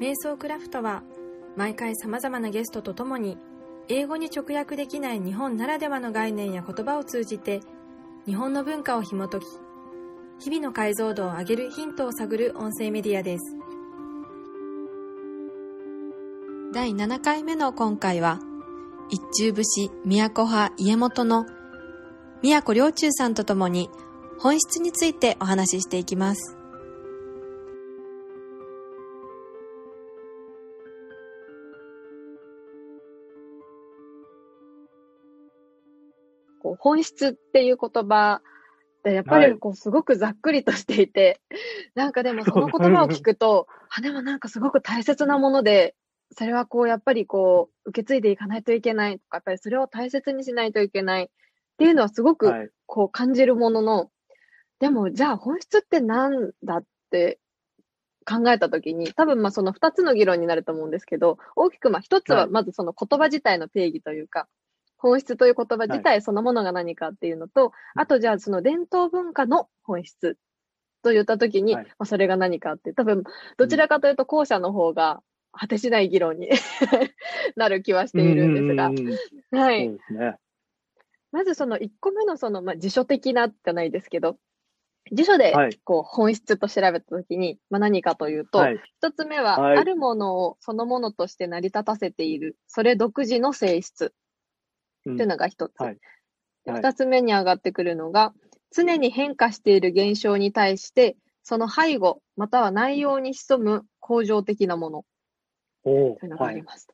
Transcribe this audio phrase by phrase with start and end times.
[0.00, 1.02] 瞑想クラフトは
[1.56, 3.38] 毎回様々なゲストと共に
[3.88, 7.60] 英語に直訳できない日本ならではの概念や言葉を通じて
[8.26, 9.44] 日本の文化を紐解き
[10.38, 13.56] 日々の解像度を上げるヒントを探る音声メディアです。
[16.74, 18.38] 第7回目の今回は
[19.08, 21.46] 一中節都派家元の
[22.42, 23.88] 宮古良中さんと共に
[24.38, 26.55] 本質についてお話ししていきます。
[36.76, 41.40] う本質っていう言葉ってやっぱりこうすごくざっくりとしていて、
[41.94, 45.94] なんかでもその言葉を聞くと、あ、でもなんかすごく大切なもので、
[46.32, 51.28] それはこうやっぱりこう受け継いでいかないといけないとか、やっぱりそれを大切にしないといけないっ
[51.78, 54.10] ていうのはすごくこう感じるものの、
[54.80, 57.38] でもじゃあ本質って何だって
[58.24, 64.48] 考えたときに、多分まあその二つの議論になると思うんですけど、大きくまあ一つはまずその言葉自体の定義というか、
[64.98, 70.38] 本質という言葉自体そのものが何かっていうのと、はい、あとじゃあその伝統文化の本質
[71.02, 73.22] と言ったときに、はい、まあ、それが何かって、多分
[73.56, 76.50] どちらかというと後者の方が果てしない議論に
[77.56, 79.96] なる気はしているんですが、はい。
[81.32, 84.38] まずその1個目のその、まあ、辞書的なじゃないですけど、
[85.12, 94.12] 辞書でこう本質と調べたときに、まあ、何かというと、はい、1つ目は、あるものをそのものとして成り立たせている、それ独自の性質。
[95.10, 95.80] っていうのが一つ。
[95.80, 95.98] はい。
[96.66, 98.34] 二つ目に上がってくるのが、
[98.70, 105.04] 常に変化している現象に対して、その背後、または内容に潜む恒常的なもの。
[105.84, 106.88] というのがあります。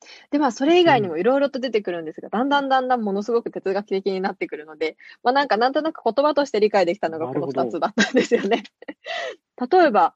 [0.00, 8.62] はい、で、まあ、それ以外にもいろいろと出てくるんですが、うん、だんだんだんだんものすごく哲学的になってくるので、まあ、なんかなんとなく言葉として理解できたのがこの二つだったんですよね。
[9.70, 10.14] 例えば、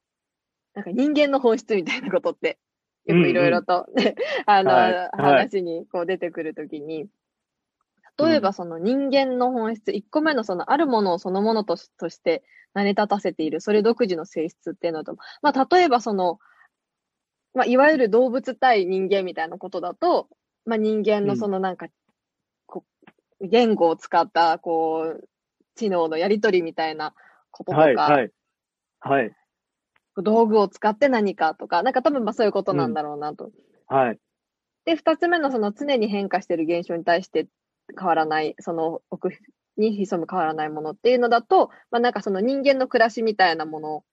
[0.74, 2.58] なんか人間の本質みたいなことって、
[3.06, 4.14] よくいろいろと、ね、
[4.46, 7.08] あの、はい、話にこう出てくるときに、
[8.18, 11.88] 例えばその人間の本質、1個目のそのあるものをそのものとし
[12.22, 12.42] て
[12.74, 16.38] 成り立たせている、それ独自の性質っていうのと、まあ例えばその、
[17.54, 20.28] まあいわゆる動物対人間みたいなことだと、
[20.66, 21.88] まあ人間のそのなんか、
[22.66, 22.84] こ
[23.40, 25.28] う言語を使ったこう、
[25.74, 27.14] 知能のやりとりみたいな
[27.50, 28.30] こととか、はい、はい。
[29.00, 29.32] はい。
[30.16, 33.46] 道具を使って何かとか、なんか多分まあそういうことなんだろうなと。
[33.46, 34.18] うん、はい。
[34.84, 37.46] で、二つ目のその常に変化している現象に対して
[37.98, 39.30] 変わらない、その奥
[39.76, 44.04] に潜む変わらないものっていうのだと、まあなんかその人間の暮らしみたいなもの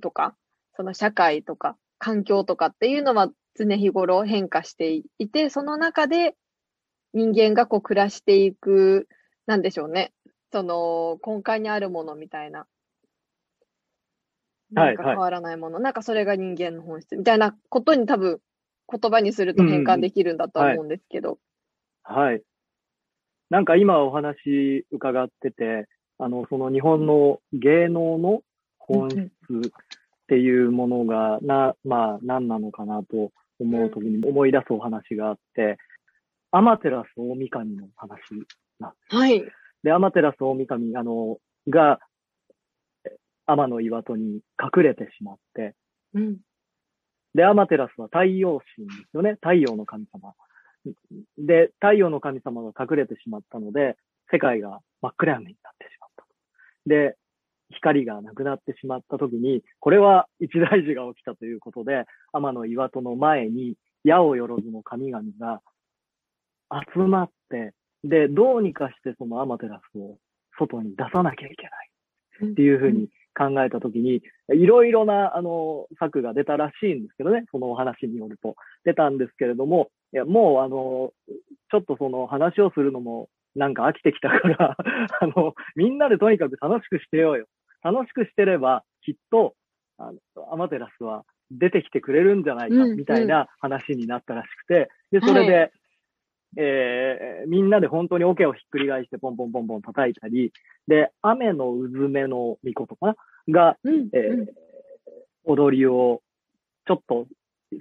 [0.00, 0.36] とか、
[0.76, 6.36] その社会とか環境とかっていうのは常日頃変化していて、その中で
[7.14, 9.08] 人間がこう暮らしていく、
[9.46, 10.12] なんでしょうね。
[10.52, 12.66] その根幹にあるものみたいな。
[14.72, 18.40] なんか変わらないもの、はいはい、なんかそれが人間の本質みたいなことに多分
[18.90, 21.38] 言葉にすると変換できるんだと思うんですけど。
[22.08, 22.42] うん、はい、はい
[23.50, 28.42] なんか今お話伺ってて、あの、その日本の芸能の
[28.78, 29.30] 本質っ
[30.28, 33.30] ていうものが、な、まあ何なのかなと
[33.60, 35.78] 思うときに思い出すお話があって、
[36.50, 38.18] アマテラス大神の話
[38.80, 39.16] なんです。
[39.16, 39.44] はい。
[39.82, 42.00] で、アマテラス大神、あの、が、
[43.46, 45.74] 天の岩戸に隠れてしまって、
[46.14, 46.38] うん。
[47.34, 49.32] で、アマテラスは太陽神ですよね。
[49.34, 50.34] 太陽の神様。
[51.38, 53.96] で、太陽の神様が隠れてしまったので、
[54.30, 56.24] 世界が真っ暗闇になってしまった
[56.86, 57.16] で、
[57.70, 63.74] 光がなくなってしまった時に、これは一大事が起きたということで、天の岩戸の前に、
[64.04, 65.60] 矢をよろずの神々が
[66.94, 67.72] 集まって、
[68.04, 70.16] で、どうにかしてそのアマテラスを
[70.58, 71.64] 外に出さなきゃいけ
[72.44, 74.22] ないっていうふうに考えたときに、
[74.54, 78.54] いろいろな、あの、策が出たらしいんですけどね、そのお話によると。
[78.84, 81.12] 出たんですけれども、いや、もう、あの、
[81.70, 84.76] ちょっとその話をするのも、なんか飽きてきたから
[85.20, 87.46] あの、みんなでとにかく楽しくしてようよ。
[87.82, 89.54] 楽しくしてれば、きっと、
[89.98, 95.70] あの、アマテラスは出てきてくれるんじゃないか、みたいな話になったらしくて、で、それで、はい。
[96.58, 100.52] えー、みんなで本当に桶をひっくり返してポンポンポンポン叩いたり、
[100.86, 103.14] で、雨のうずめの巫女とか
[103.48, 104.46] が、うん、えー、
[105.44, 106.22] 踊りを、
[106.86, 107.26] ちょっと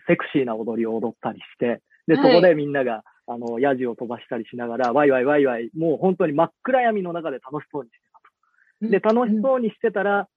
[0.08, 8.20] セクシーな踊りを踊ったりして、で、そこでみんなが、はい、あの、ヤジを飛ばしたりしながら、ワイワイワイワイ、もう本当に真っ暗闇の中で楽しそうにしてた
[8.86, 8.92] と。
[8.92, 10.28] で、楽しそうにしてたら、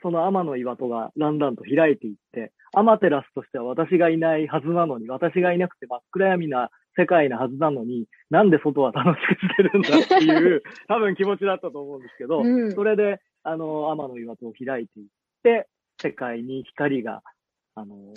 [0.00, 15.06] その天の岩戸がだんだんと開いていって、アマテラスとしては私がいないはずなのに、私がいなくて真っ暗闇な世界なはずなのに、なんで外は楽しくしてるんだっていう、 多分気持ちだったと思うんですけど、うん、それで、あの、天の岩戸を開いていっ
[15.42, 15.68] て、
[16.00, 17.22] 世界に光が、
[17.74, 18.14] あの、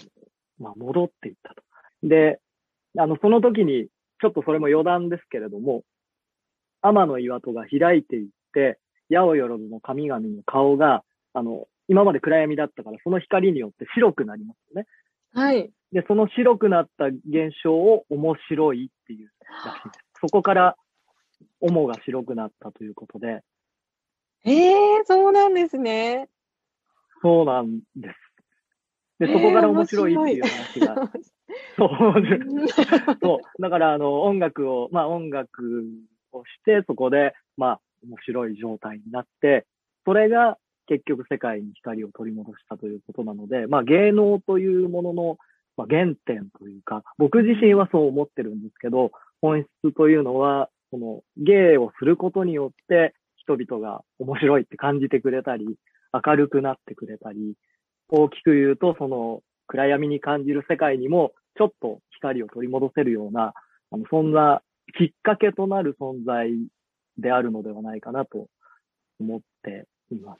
[0.60, 1.64] まあ、戻っていったと。
[2.04, 2.40] で、
[2.98, 3.88] あの、その時に、
[4.22, 5.84] ちょっとそれも余談ですけれども、
[6.82, 11.04] 天の岩戸が開いていって、八百万の神々の顔が、
[11.34, 14.88] あの、今まで暗闇だったから、その光によって白くなりますよね。
[15.34, 15.72] はい。
[15.92, 20.06] で、その白くなった現象を面白いっていうらしいです。
[20.22, 20.76] そこから、
[21.60, 23.44] 主が白くなったということで。
[24.46, 26.30] ええー、そうなんですね。
[27.22, 28.16] そうなんです。
[29.20, 31.12] で、そこから面白いっていう話が。
[31.78, 31.90] そう。
[33.22, 33.62] そう。
[33.62, 35.86] だから、あの、音楽を、まあ音楽
[36.32, 39.66] をして、そこで、まあ、面白い状態になって、
[40.06, 40.58] それが
[40.88, 45.38] 結局世界に光を取り戻したということなので、まあ芸能というものの、
[45.78, 49.12] まあ、原点というか、僕自身はそう思ってるんですけど、
[49.42, 55.76] 本質というのは、その芸をすることによって人々が面白いって感じてくれたり、
[56.14, 57.56] 明るくなってくれたり、
[58.08, 63.54] 大きく言うと、その暗闇に感じる世界にもちょっと光を取り戻せるような、
[63.92, 64.62] あのそんな
[64.98, 66.52] きっかけとなる存在
[67.18, 68.48] であるのではないかなと
[69.20, 70.40] 思っています。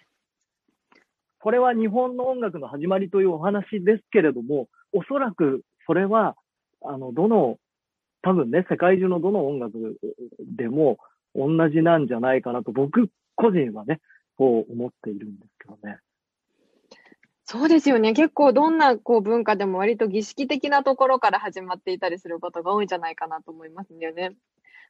[1.40, 6.36] これは日本の音楽の始まりというお話ですけれども、おそらくそれは、
[6.82, 7.58] あの、どの、
[8.24, 9.98] 多分ね、世界中のどの音楽
[10.40, 10.98] でも
[11.36, 14.00] 同じなんじゃないかなと、僕個人はね、
[14.38, 16.00] そう思っているんですけどね。
[17.46, 18.14] そうですよね。
[18.14, 24.36] 結構どんなこう文化でも割と儀式的なところから始まっていたりすることが多いんじゃないかなと思いますんだよね。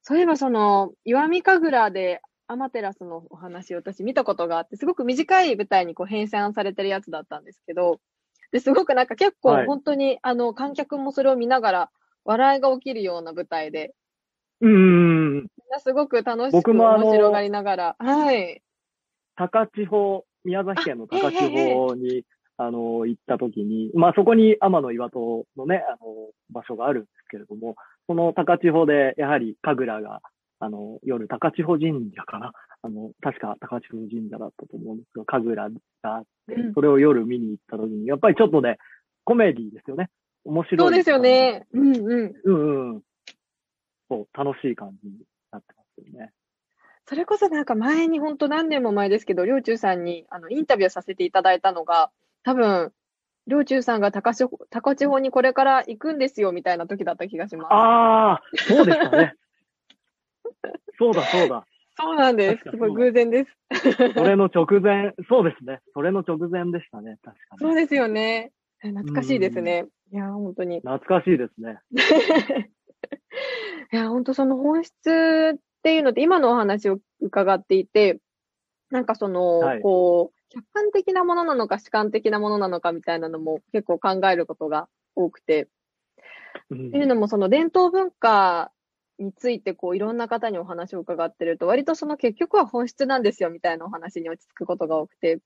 [0.02, 8.00] そういえばその、石見神楽でアマテラスのお話を私見たことがあって、すごく短い舞台にこう編纂されてるやつだったんですけど、
[8.52, 11.92] で、すごくなんか結構本当に、はい、あの、観客もそれを見ながら
[12.24, 13.94] 笑いが起きるような舞台で、
[14.62, 15.48] うん。
[15.80, 18.62] すごく楽しく面白がりながら、はい。
[19.36, 22.24] 高千穂、宮崎県の高千穂に、
[22.58, 27.76] あの、行った時に、まあそこに天の岩戸のね、あの、場所があるんですけれども、
[28.08, 30.22] その高千穂で、やはり神楽が、
[30.60, 32.54] あの、夜高千穂神社かな？
[32.82, 38.78] あの、確か高千穂神社だったと思うんですけど、神楽があって、それを夜見に行った時に、やっぱりちょっとね、
[39.26, 40.10] コメディですよね。
[40.46, 40.78] 面白い。
[40.78, 41.66] そうですよね。
[41.74, 42.34] うんうん。
[42.44, 43.02] うんうん。
[44.08, 45.16] そう、楽しい感じに
[45.52, 46.32] なってますよね。
[47.08, 52.12] それこそなんか前に本当何年も前ですけど、りょうちゅうさんにあのインタビューさせていただいたのが、
[52.46, 52.92] 多分、
[53.48, 57.68] りょうちゅうさんが高千穂高千穂にこれから行くんですよみたいな時だった気がします。
[57.74, 59.34] ああ、そうでしたね。
[60.98, 61.66] そうだ、そうだ。
[61.98, 62.70] そうなんです。
[62.70, 64.14] すごい偶然です。
[64.14, 65.80] それの直前、そうですね。
[65.94, 67.60] それの直前でしたね、確かに。
[67.60, 68.52] そうですよね。
[68.80, 69.88] 懐かしいですね。
[70.12, 70.82] いや、本当に。
[70.82, 71.80] 懐かしいですね。
[73.92, 78.20] いや、本当その本質っていうので、今のお話を伺っていて、
[78.92, 85.68] なんかその、はい、こう、客観的なものなのか主観的なものなのかみたいなのも結構考えることが多くて、
[86.70, 88.72] うん、っていうのもその伝統文化
[89.20, 95.40] についてこういろんな方にお話を伺ってると割とその結局は本質なんですよみたいなお話に落ち着くことが多くて、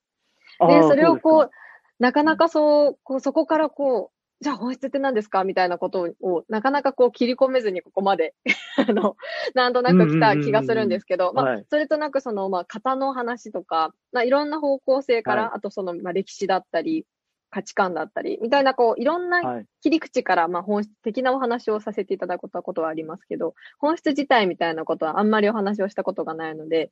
[0.67, 1.51] で、それをこう、
[1.99, 5.43] なかなかそう、こうそこからこう、じゃあ本質って何ですか？
[5.43, 8.35] みたいなことを、なかなかこう切り込めずにここまで
[8.77, 9.17] あの、
[9.53, 17.05] なんとなく来た気がするんですけど、まあ、それとなくその、まあ、型の話とか、まあ、いろんな方向性から、はい、あとその、まあ、歴史だったり、
[17.51, 26.91] 価値観だったり、みたいな、こう、いろんな切り口から、まあ、本質的なお話をさせていただくことはありますけど、本質自体みたいなことはあんまりお話をしたことがないので、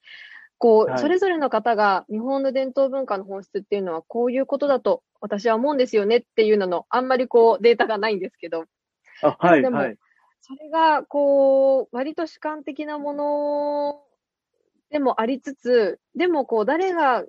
[0.58, 8.66] こう、はい、それぞれの方が日本の伝統文化の本質っていうのはこういうことだと私は思うんですよねっていうのの、あんまりこうデータがないんですけど。
[9.22, 9.98] あ、はい、でも、はい、
[10.42, 14.02] それが、こう、割と主観的なもの
[14.92, 17.26] でもありつつ、でもこう、誰が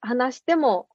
[0.00, 0.86] 話しても、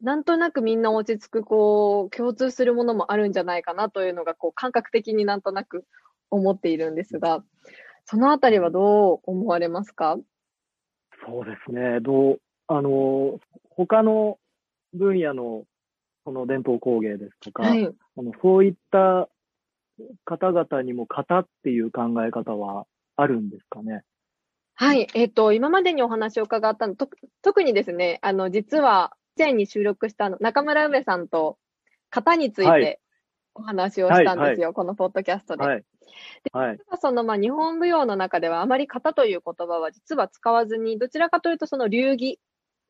[0.00, 5.84] なんとなくみんな落ち着く、こう、共通するものもあるんじゃないかなというのが、こう、感覚的になんとなく
[6.30, 7.44] 思っているんですが、
[8.04, 10.18] そのあたりはどう思われますか？
[11.26, 12.00] そうですね。
[12.00, 13.38] どう、あの、
[13.70, 14.38] 他の
[14.94, 15.64] 分野の
[16.24, 19.28] その伝統工芸ですとか、はい、あのそういった
[20.24, 22.86] 方々にも型っていう考え方は
[23.16, 24.02] あるんですかね？
[24.74, 25.06] はい。
[25.14, 27.08] えっ、ー、と、今までにお話を伺ったの、と
[27.42, 31.58] 特にですね、あの、実は、前に収録したの、中村梅さんと
[32.10, 33.00] 型について
[33.54, 35.64] お話をしたんですよ、はいはい、このポッドキャストで。
[35.64, 35.84] はい。
[36.44, 36.50] で、
[37.00, 42.38] その、まあ、日本舞踊の中ではあまり型という言葉は実は使わずに、どちらかというとその流儀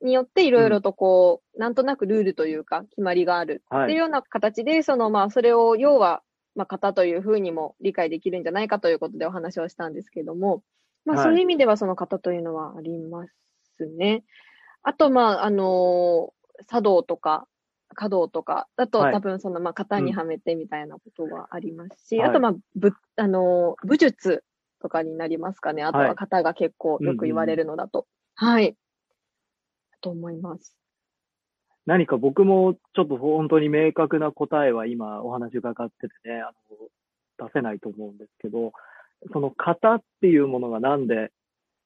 [0.02, 6.22] によっていろいろとこう、うん、なんとなくルールというか決まりがあるっていうような形で、そのまあそれを要は、
[6.54, 10.62] まあ型というふうにも理解できるんじゃないかということでお話をしたんですけども、
[11.04, 13.26] まあそういう意味ではその型というのはありま
[13.76, 14.24] すね。
[14.82, 16.32] あとまああの
[16.68, 17.46] 茶道とか、
[17.94, 24.44] 角とかだと、はい多分その、まあ、型にはめてみたいなことがありますし、はいあと、まあ、ぶ、あの、武術
[24.80, 25.82] とかになりますかね。
[25.82, 28.06] あとははい型が結構よく言われるのだと。
[28.34, 28.76] はい。
[30.00, 30.76] と思います。
[31.86, 36.52] 何か僕もちょっと本当に明確な答えは今お話伺っててね、あ
[37.40, 38.72] の、出せないと思うんですけど、
[39.32, 41.30] その型っていうものがなんで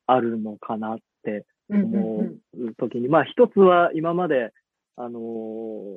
[0.06, 4.52] あるのかなってうんうん思うんうときに、まあ一つは今まで、
[4.96, 5.96] あのー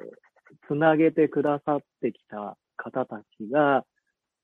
[0.68, 3.86] つなげてくださってきた方たちが、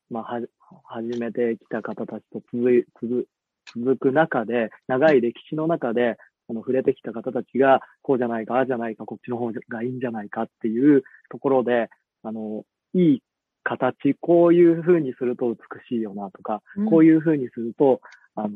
[0.09, 0.41] まあは、
[0.83, 3.27] 始めてきた方たちと続い続
[3.73, 11.89] 続く中で、長い歴史の中で、あの、触れてきた方たちが、こうじゃないか、ああじゃないか、こっちの方がいいんじゃないかっていうところで、
[12.23, 13.23] あの、いい
[13.63, 15.57] 形、こういう風にすると美
[15.89, 18.01] しいよなとか、こういう風にすると、
[18.35, 18.49] あの、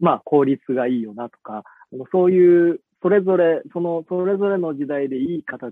[0.00, 1.62] まあ、効率がいいよなとか、
[2.10, 5.70] そういう、それぞれ、その、それぞれの時代でいい形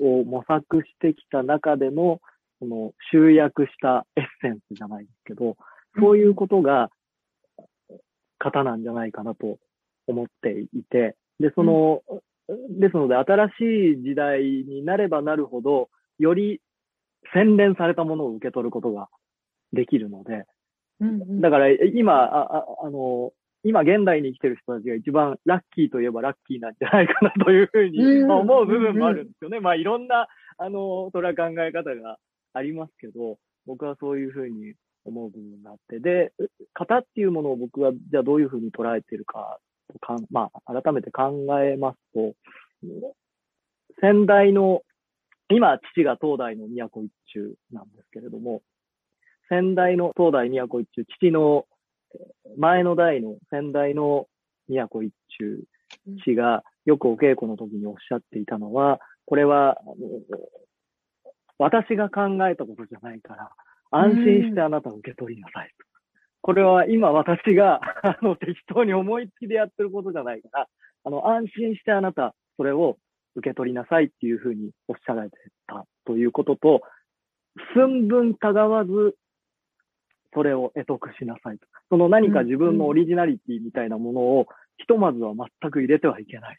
[0.00, 2.20] を模索してきた中での、
[2.58, 5.56] その、集約したエッセンスじゃないですけど、
[6.00, 6.90] そういうことが、
[8.40, 9.58] 型なんじゃないかなと
[10.06, 12.02] 思っていて、で、その、
[12.70, 13.52] ですので、新し
[14.00, 16.60] い時代になればなるほど、より
[17.32, 19.08] 洗練されたものを受け取ることが
[19.72, 20.44] できるので、
[21.00, 21.40] うんうん。
[21.40, 23.32] だから今、あああの、
[23.64, 29.60] 今現代に生きてる人たちが一番ラッキーといえばラッキーなんじゃないかなというふうに思う部分もあるんですよね。
[29.60, 32.18] まあいろんな、あの、それは考え方が
[32.54, 34.74] ありますけど、僕はそういうふうに
[35.04, 36.32] 思う部分があって、で、
[36.74, 39.58] 型っていうものを僕はじゃあどういうふうに捉えているか
[39.92, 42.34] とかん、まあ改めて考えますと、
[44.00, 44.82] 先代の、
[45.50, 48.62] 今父が東大の都一中なんですけれども、
[49.48, 51.77] 先代の東大都一中、父のえー
[52.56, 54.26] 前の代の先代の
[54.68, 55.62] 都一中
[56.24, 59.76] 氏がよくお稽古の時におっしゃっていたのは、これは、
[61.58, 63.50] 私が考えたことじゃないから、
[63.90, 65.70] 安心してあなたを受け取りなさい。
[66.40, 70.68] これは今私が、 あの、適当に思いつきでやってることじゃないから、
[71.04, 72.96] あの、安心してあなた、それを
[73.34, 75.36] 受け取りなさいっていうふうにおっしゃられて
[75.66, 76.82] たということと、
[77.74, 79.16] 寸分たがわず、
[80.34, 81.66] それを得得しなさいと。
[81.90, 84.46] その何か自分のオリジナリティみたいなものを、
[84.78, 86.56] ひとまずは全く入れてはいけない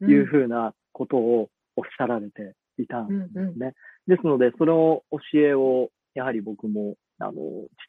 [0.00, 3.74] というふうなことをおっしゃられていたんですうんね。
[4.06, 7.32] ですので、その教えを、やはり僕も、あの、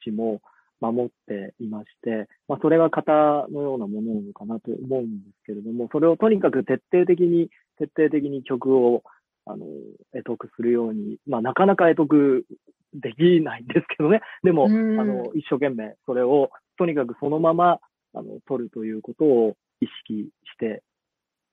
[0.02, 0.42] 父も
[0.82, 9.04] 守っていまして、まあ、それが型のようなものなのかなと思うんですけれども、それをとにかく徹底的に、徹底的に曲を、
[9.50, 9.66] あの、
[10.14, 12.46] 得得するように、まあ、なかなか得得
[12.94, 14.22] できないんですけどね。
[14.44, 17.80] でも、うんあの、一生懸命それを、とにかくそのまま、
[18.14, 20.84] あの、取るということを意識して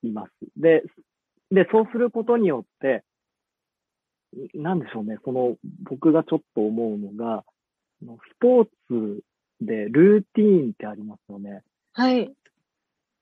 [0.02, 0.30] います。
[0.56, 0.82] で、
[1.50, 3.02] で、そうすることによって、
[4.54, 5.56] なんでしょうね、その、
[5.88, 7.44] 僕がちょっと思うのが、
[8.02, 8.06] ス
[8.40, 9.22] ポーツ
[9.62, 11.62] でルーティーンってありますよね。
[11.94, 12.30] はい。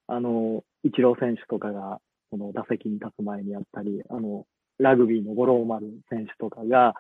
[0.09, 2.01] あの、イチロー選手とかが、
[2.31, 4.47] その打席に立つ前にやったり、あの、
[4.79, 6.95] ラグビーの五郎丸選手とかが、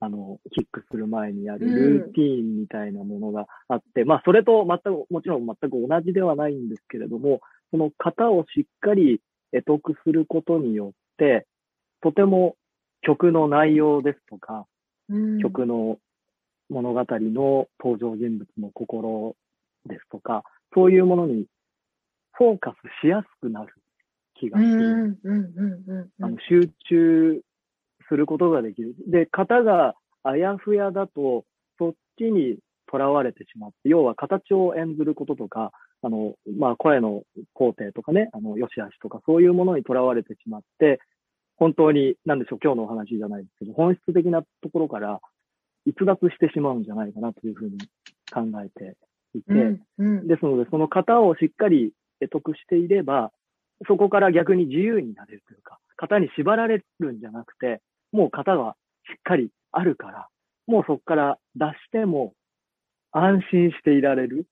[0.00, 9.20] あの、キックする前にやるルーティーンみたいなものがあって、まあ、それと全く、もちろん全く同じではないんですけれども、その型をしっかり
[9.52, 11.46] 得得することによって、
[12.02, 12.56] とても
[13.02, 14.66] 曲の内容ですとか、
[15.10, 15.38] うん。
[15.40, 15.98] 曲の
[16.70, 19.36] 物語の登場人物の心
[19.86, 20.44] ですとか、
[20.74, 21.46] そういうものに
[22.32, 23.74] フォーカスしやすくなる
[24.40, 24.74] 気がうする。
[24.74, 27.40] んうんうんうんあの集中
[28.08, 28.94] することができる。
[29.06, 29.94] で、型が
[30.24, 31.44] あやふやだと、
[31.78, 32.58] そっちに
[32.90, 35.70] とらわれてしまって、要は形を演ずることとか、
[36.02, 40.98] あの、まあ、声の工程とかね、あの、良し悪しとか、そういうものにとらわれてしまって、
[41.56, 45.20] 本当に、なんでしょう、今日のお話じゃないですけど、本質的なところから
[45.86, 47.78] 逸脱してしまうんじゃないかなというふうに
[48.32, 48.96] 考えて
[49.34, 53.30] いて、うんうんですので、その型をしっかり得得していれば、
[53.86, 57.80] そこから逆に自由になれるというか、型に縛られるんじゃなくて、
[58.12, 60.28] もう型がしっかりあるから、
[60.66, 62.34] もうそこから出しても
[63.12, 64.46] 安心していられる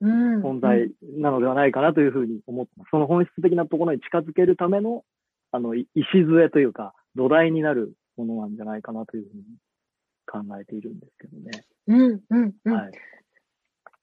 [0.00, 2.88] うん存在なのではないかなというふうに思ってます。
[2.90, 5.04] その本質的なところに近づけるための、
[5.52, 11.64] あの、い礎というか、土台になるものなんじゃないかなというふうに考えているんですけどね。
[11.88, 12.92] うんうんうんはい。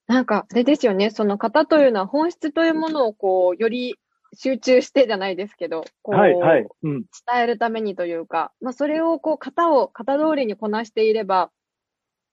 [0.06, 1.10] なんか、あれですよね。
[1.10, 3.96] その型というのは本質というものをこう、より
[4.34, 6.66] 集中してじゃないですけど、こう、はい、はい。
[6.82, 7.04] うん。
[7.26, 11.50] 伝えるためにというか、まあそれをこう、型を、型通りにこなしていれば、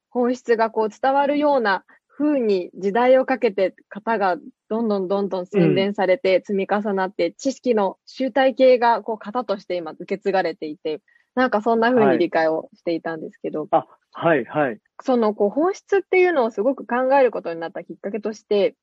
[0.10, 4.38] 本質がこう伝わるような風に時代をかけて型が
[4.70, 11.02] どんどんどんどん洗練されて積み重なって、うん、知識の集大系がこう型として今受け継がれていて、
[11.36, 13.68] なんかそんな風に理解をしていたんですけど。
[13.70, 14.80] はい、あ、はいはい。
[15.02, 18.76] そのこう本質っていうのをすごく考えることになったきっかけとして、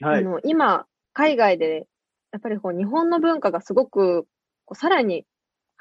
[0.00, 1.88] はい、あの今、海外で
[2.32, 4.26] やっぱりこう日本の文化がすごく
[4.64, 5.24] こうさらに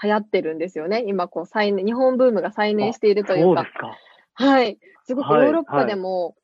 [0.01, 1.03] 流行ってるんですよね。
[1.05, 3.65] 今こう再燃、日本ブームが再燃しているというか。
[3.65, 3.97] か。
[4.33, 4.79] はい。
[5.05, 6.35] すごくヨーロッパでも、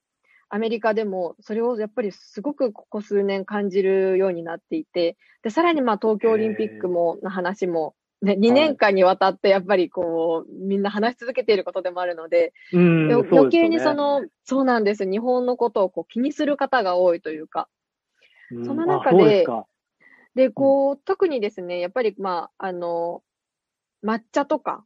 [0.50, 15.10] アメリカでも、それをやっぱりすごくここ数年感じるようになっていて、で、さらにまあ東京オリンピックも、の話も、ね、2年間にわたってやっぱりこう、みんな話し続けていることでもあるので、余計にその、そうなんです。
[15.10, 17.70] 日本のことをこう気にする方が多いというか、
[18.66, 19.48] その中で、で、
[20.52, 23.24] こう、特にですね、やっぱりまあ、あの、
[24.04, 24.86] 抹茶とか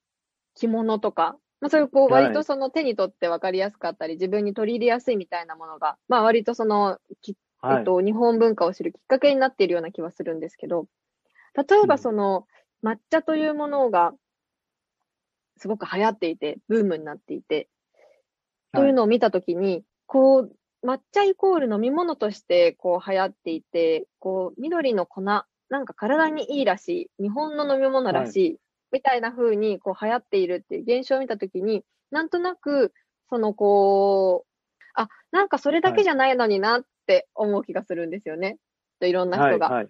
[0.56, 7.00] 着物とか、まあそういうこう割とその手に取って分かりやすかったり、自分に取り入れやすいみたいなものが、まあ割とその、
[7.70, 10.88] えっと、日本文化を知るきっかけになっているような気はするんですけど、
[11.56, 12.48] 例えばその、
[12.84, 14.14] 抹茶というものが、
[15.58, 17.68] すごく流行っていて、ブームになっていて、
[18.74, 20.56] というのを見たときに、こう、
[20.86, 25.46] 抹茶イコール飲み物としてこう流行っていて、こう、緑の粉、な
[25.80, 28.58] んか体にいいらしい、日本の飲み物らしい、
[28.92, 32.94] みたいな風にこう流行っているっていう現象を見たときに、なんとなく、
[33.30, 38.58] そのこう、あ、なんかそれだけじゃないのになって思う気がするんですよね。
[39.02, 39.70] いろんな人が。
[39.70, 39.90] はいは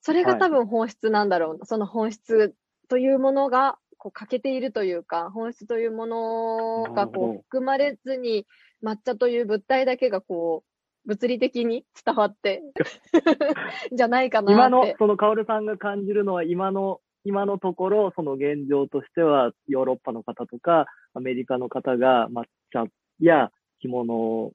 [0.00, 1.66] それが多分本質なんだろうな。
[1.66, 2.54] その本質
[2.88, 8.46] というものが、こう欠けているというか、本質というものがこう含まれずに、
[8.82, 12.62] 抹茶という物体だけがこう、物理的に伝わって
[13.92, 14.52] じゃないかなって。
[14.52, 22.84] 今の、そのカオルさんが感じるのは今の今のところ、その現状としては、ヨーロッパの方とか、アメリカの方が抹茶
[23.20, 24.52] や着物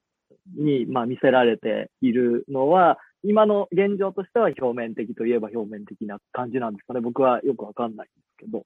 [0.55, 6.99] に、まあ、見せられているのは、今の現状としては表面的といえば表面的な感じなんですかね。
[6.99, 8.65] 僕はよくわかんないんですけど。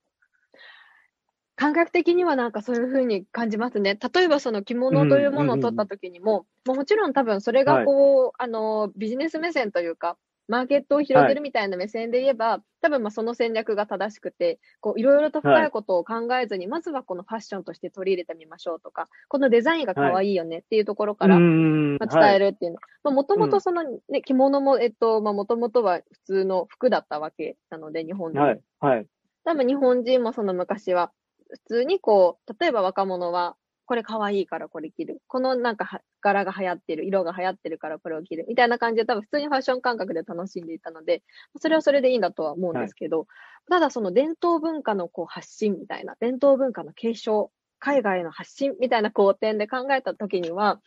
[1.57, 3.97] 感覚的にはなんかそういうふうに感じますね。
[4.13, 22.77] 例えばその着物というものを取った時にも、うんうん、もちろん多分それがこう、はい、あの、ビジネス目線というか、マーケットを広げるみたいな目線で言えば、はい、多分まあその戦略が正しくて、こういろいろと深いことを考えずに、はい、まずはこのファッションとして取り入れてみましょうとか、このデザインが可愛いよねっていうところから、まあ、伝えるっていうの。
[23.03, 28.39] まあもともとそのね、着物も、えっと、まあもともとは普通の服だったわけなので、日本で。
[28.39, 28.61] はい。
[28.79, 29.07] はい。
[29.43, 31.11] 多分日本人もその昔は、
[31.49, 33.55] 普通にこう、例えば若者は
[33.85, 35.21] これ可愛いからこれ着る。
[35.27, 38.45] このなんか柄が流行ってる、色が流行ってるからこれを着る。
[38.47, 41.23] みたいな感じで多分普通にファッション感覚で楽しんでいたので、
[41.59, 43.27] それはそれでいいんだとは思うんですけど、はい、
[43.71, 50.81] ただその伝統文化のこう発信みたいな、伝統文化の継承、海外の発信みたいなこう点で考えたときには、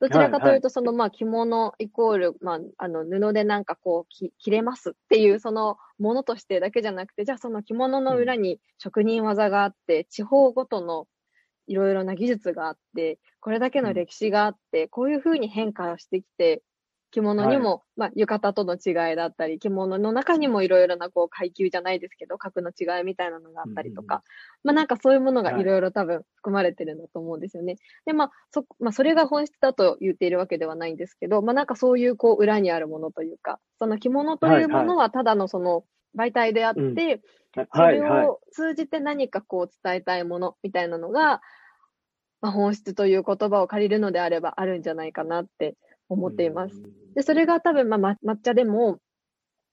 [0.00, 11.06] どちらかというと、そのまあ着物イコール、まああの布でなんかこう着れますっていうそのものとしてだけじゃなくて、じゃあその着物の裏に職人技があって、地方ごとの
[11.68, 16.62] いろいろな技術があって、これだけの歴史があって、こういうふうに変化をしてきて、
[17.12, 24.20] 着物にも、はい、まあ、浴衣との違いだったり、着物の中にもいろいろなこう階級じゃないですけど、格の違いみたいなのがあったりとか、うん、
[24.64, 25.62] まあなんかそういうものがい。
[25.62, 27.72] ろいろ多分含まれてるんだと思うんですよね。
[27.72, 35.84] はい、で、まあ、そ、まあそれが本質だと言っているわけではないんですけど、まあなんかそういうこう裏にあるものというか、その着物というものはただのその
[36.16, 37.00] 媒体であって、はい
[37.54, 37.98] はい。
[37.98, 41.42] それを通じて何かこう伝えたいものみたいなのが、
[42.40, 45.76] まあ、本質という言葉を借りるのであればあるんじゃないかなって
[46.12, 46.82] 思っています。
[47.14, 48.98] で、それが多分、まあ、抹茶でも、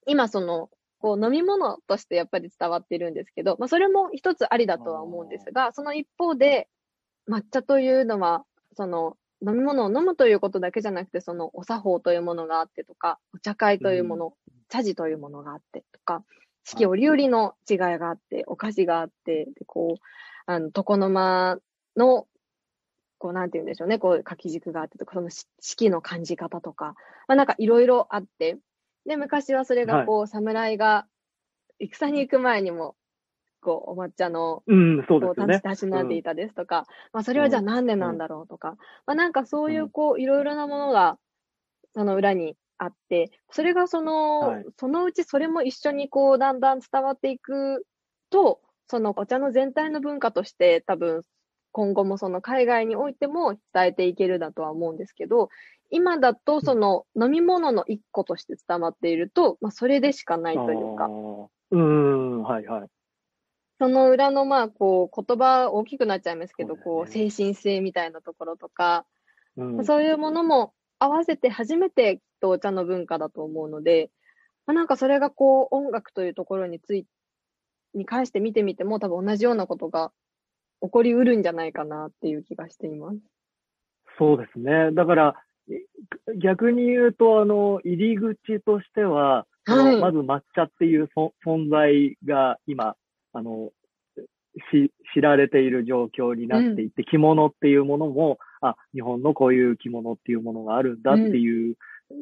[0.06, 6.68] 今その、こう飲み物としてやっぱり伝わっているんですけど、まあそれも一つありだとは思うんですが、その一方で、
[7.30, 8.44] 抹茶というのは、
[8.76, 14.34] その飲み物を飲むということだけじゃなくて、そのお作法というものがあってとか、お茶会というもの、うん、
[14.68, 16.24] 茶事というものがあってとか、
[16.66, 20.02] 四季折々の違いがあって、お菓子があって、でこう、
[20.46, 21.58] あの、床の間
[21.96, 22.28] の
[23.20, 25.30] こう、なんて言うんでしょうね、こう、掛け軸があってとか、その
[25.60, 26.96] 式の感じ方とか、
[27.28, 28.58] まあなんかいろいろあって、
[29.06, 31.06] で、昔はそれがこう、はい、侍が
[31.80, 32.96] 戦に行く前にも、
[33.62, 35.60] こう、お抹茶の、うん、そうですね。
[35.60, 41.18] たしなんでいたですとか、うん、まあそれはじゃあなんでなんだろうとか、うん、まあなんかそういうこう、いろいろなものが、
[41.94, 47.86] その裏にあって、それがその、はい、そのうちそれも一緒にこう、だんだん伝わっていく
[48.30, 51.24] と、そのお茶の全体の文化として多分
[51.72, 55.50] 今後もその海外においても伝えていけるだとは思うんですけど、
[55.92, 61.08] 今だとその飲み物の一個として伝わっていると、まあそれでしかないというか。
[61.72, 62.88] うん、はいはい。
[63.80, 69.06] その裏のまあこう言葉大きくなっちゃいますけど、こう精神性みたいなところとか、
[69.56, 74.12] うん、そういうものも合わせて初めてきっとお茶の文化だと思うので、
[74.66, 77.06] まあ、なんかそれがこう音楽というところについ
[77.94, 80.12] に関して見てみても多分同じようなことが
[80.82, 83.18] 起こりうるんじゃないかなっていう気がしています。
[84.18, 84.92] そうですね。
[84.94, 85.36] だから、
[86.42, 91.10] 逆に言うと、あの、入り口としては、はい、まず抹茶っていう
[91.46, 92.96] 存在が今、
[93.34, 93.72] あの、
[94.72, 101.76] し、知られている状況になっていて、うん、着物っていうものも、あ、日本のこういう着物っていうものがあるんだっていう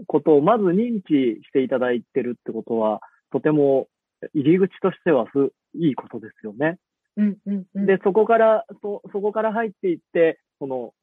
[0.08, 3.88] ことをまず認知していただいてるってことは、とても
[4.34, 6.78] 入り口としてはす、いいことですよね。
[7.17, 10.93] うんうんうん、で、そこから、そ、そこから入っていって、その、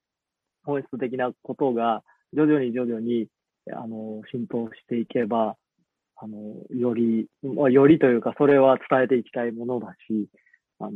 [0.64, 3.26] 本質的なことが、徐々に徐々に、
[3.72, 5.56] あの、浸透していけば、
[6.16, 6.38] あの、
[6.70, 10.28] より、まあ、よりというか、それは伝えていきたいものだし、
[10.78, 10.92] あの、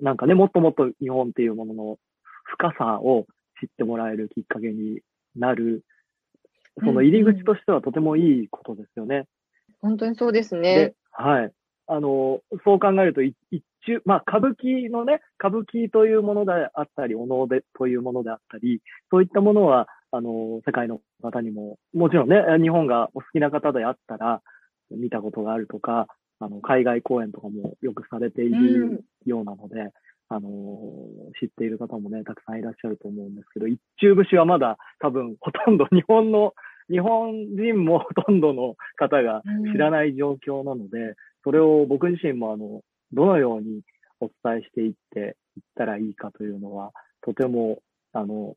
[0.00, 1.98] なんかね、もっともっと日本っていうものの
[2.44, 3.26] 深さを
[3.60, 5.00] 知ってもらえるきっかけに
[5.36, 5.84] なる、
[6.80, 9.26] その入り口としてはとてもいいことですよね。
[9.80, 10.94] 本当にそうですね。
[11.10, 11.52] はい。
[11.88, 13.34] あの、そう考えると、一
[13.86, 24.42] 中、まあ、歌舞伎のね、歌舞伎というものであったり、お能でというものであったり、そういったものは、あの、世界の方にも、もちろんね、日本がお好きな方であったら、
[24.90, 26.06] 見たことがあるとか、
[26.40, 29.90] あの、海外公演とかもよくされているようなので、うん、
[30.28, 30.48] あの、
[31.40, 36.54] 知っている方もね、たくさんいらっしゃると思うんですけど、一中節はまだ多分ほとんど日本の、
[36.90, 41.14] 日本人もほとんどの方が知らない状況なので、うん、
[41.48, 43.80] それを僕自身もあの、どのように
[44.20, 47.78] お伝えしていっていったらいいかというのは、とても、
[48.12, 48.54] あの、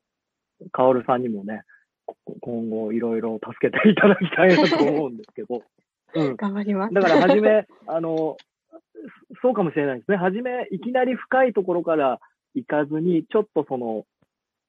[0.72, 1.62] カオルさんにもね、
[2.42, 5.62] 今後いろいろ助けていただきたいなと思うんですけど。
[6.14, 6.36] うん。
[6.36, 6.94] 頑張ります。
[6.94, 8.36] だから、はじめ、 あの、
[9.40, 10.18] そうかもしれないですね。
[10.18, 12.20] はじめ、いきなり深いところから
[12.54, 14.04] 行かずに、ちょっとその、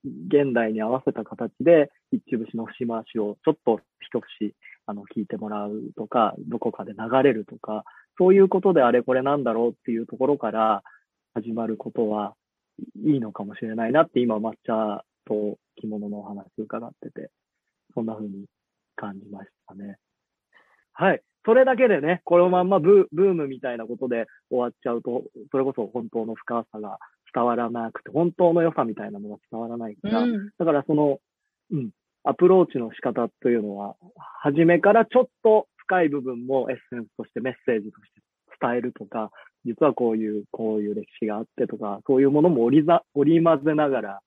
[0.06, 4.56] 現代に合わせた形で、一節の節回しをちょっと一節、
[4.86, 7.86] あの、聞いてもらうとか、どこかで流れるとか、
[8.18, 10.84] そういうことであれこれなんだろうっていうところから
[11.34, 12.36] 始まることは
[13.04, 17.32] いいのかもしれないなって今抹茶と着物のお話伺ってて、
[17.94, 18.46] そんな風に
[18.96, 19.98] 感じましたね。
[20.94, 21.22] はい。
[21.46, 27.00] それだけでね、このまんまブブームみたいなことで終わっちゃうと、それこそ本当の深さが
[27.34, 31.20] 伝わらなくて、本当の良さみたいなのが伝わらないから、うん、だからその、
[31.72, 31.90] うん、
[32.24, 33.96] アプローチの仕方というのは、
[34.42, 38.22] 初めからちょっと深い部分もエッセンスとしてメッセージとして
[38.62, 39.32] 伝えるとか、
[39.66, 44.20] 実はこういう、こういう歴史があってとか、そういうものも織りざ織り交ぜながら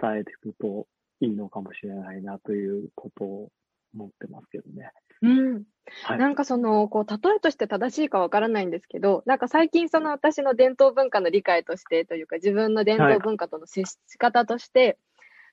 [0.00, 0.86] 伝えていくと
[1.20, 3.48] いいのかもしれないなということを
[3.94, 4.90] 思ってますけどね。
[5.22, 5.64] うん。
[6.04, 14.98] はい、なんかその、こう、例えとして正しいかわからないんですけど、なんか最近その私の伝統文化の理解としてというか、自分の伝統文化との接し方として、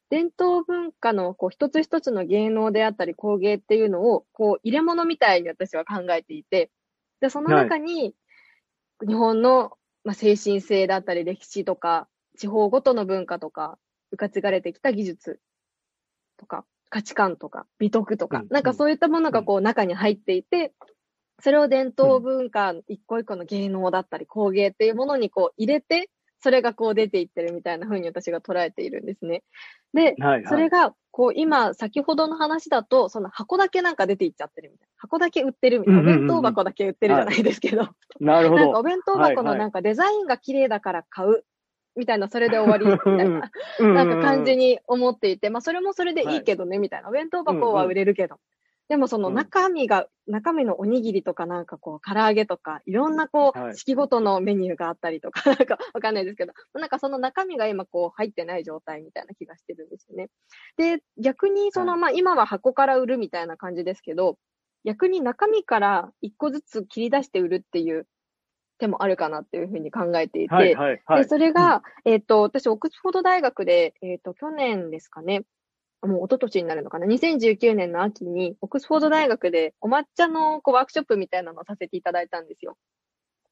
[0.09, 6.71] 伝統文化のこう一つ一つの芸能であったり工芸っていうのをこう入れ物みたいに私は考えていて、
[7.21, 8.13] で、その中に
[9.05, 9.71] 日本の、
[10.03, 13.77] まあ、精神性だったり歴史とか地方ごとの文化とか
[14.11, 15.39] 受け継がれてきた技術
[16.37, 20.73] とか価値観とか美徳とか、なんかそういったものがこう中に入っていて、
[21.41, 26.09] それを伝統文化一個一個の芸能だったり工芸っていうものにこう入れて、
[26.45, 29.41] それがこう出ていってるみたいな風に私が捉えているんですね。
[29.95, 34.93] で、はいはい、それが、こう今、先ほどの話だと、その箱だけなんか出ていっちゃってるみたいな。
[34.95, 36.01] 箱だけ売ってるみたいな。
[36.01, 37.79] お弁当箱だけ売ってるじゃないですけど。
[37.79, 38.61] はい、なるほど。
[38.61, 41.43] なんかお弁当箱のなんかデザインが綺麗だから買う。
[41.95, 43.49] みたいな、それで終わり、みたいな、
[43.81, 47.09] なんか感じに思っていて、まあそれもそれでいいけどね、みたいな。
[47.09, 48.37] お弁当箱は売れるけど、
[48.87, 60.29] でもその中身が、うん、中身のおにぎりとかなんかこう、唐揚げとか、いろんなこう、はい、式ごとのメニューがあったりとか、 なんかわかんないですけど、なんかその中身が今こう、入ってない状態みたいな気がしてるんですよね。
[60.77, 64.37] で、逆にその、はい、まあ今は箱から売るみたいな感じですけど、
[64.83, 68.07] 逆に中身から一個ずつ切り出して売るっていう
[68.77, 75.43] 手もあるかなっていうふうに考えていて、はいはいはい、でそれが、うん、えっ、ー、と、私、オックスフォード大学で、えっ、ー、と、去年ですかね、
[76.01, 82.77] もう一昨年になるのかな ?2019 年の秋に、オックスフォード大学でお抹茶のこうワークショップみたいなのをさせていただいたんですよ。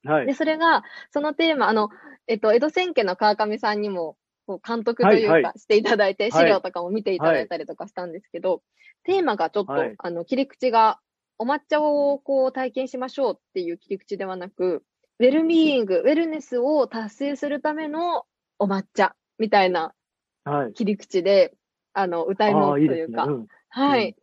[0.04, 0.26] はい。
[0.26, 1.88] で、それが、そのテーマ、あの、
[2.26, 8.60] えっと、江戸千家の川上さんにも、こう監督というか、していただいて、資料とかも見ていただいたりとかしたんですけど、はい、
[9.04, 11.00] テーマがちょっと、はい、あの、切り口が、
[11.38, 14.84] お抹茶をこう体験しましょうっていう切り口ではなく、
[15.18, 18.24] ウェルビーイング、ウェルネスを達成するための
[18.58, 19.94] お抹茶みたいな
[20.74, 21.54] 切り口で、
[21.94, 24.16] あの、歌い物というか、いいねうん、はい。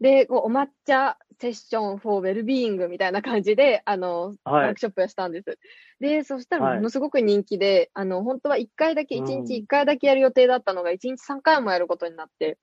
[0.00, 5.58] で、こう、お抹茶セッション for well-being みたいな感じで、あの、はい、ワークショップをしたんです。
[6.00, 12.58] で、そしたらものすごく人気で、はい、あの、本当は1回だけ、1日1回だけやる予定だったのが、1日3回もやることになって、